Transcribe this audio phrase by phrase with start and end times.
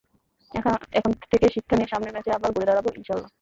[0.93, 3.29] এখান থেকে শিক্ষা নিয়ে সামনের ম্যাচে আবার ঘুরে দাঁড়াব ইনশা আল্লাহ।